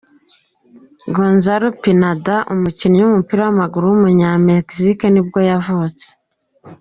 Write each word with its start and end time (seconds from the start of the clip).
Gonzalo 1.15 1.67
Pineda, 1.81 2.35
umukinnyi 2.53 2.99
w’umupira 3.01 3.41
w’amaguru 3.43 3.83
w’umunyamegizike 3.87 5.05
nibwo 5.09 5.39
yavutse. 5.49 6.07